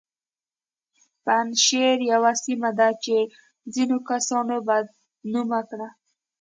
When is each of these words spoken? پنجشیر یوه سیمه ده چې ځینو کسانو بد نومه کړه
پنجشیر 1.25 1.97
یوه 2.11 2.31
سیمه 2.43 2.69
ده 2.79 2.89
چې 3.03 3.15
ځینو 3.73 3.97
کسانو 4.09 4.55
بد 4.67 4.85
نومه 5.33 5.61
کړه 5.69 5.87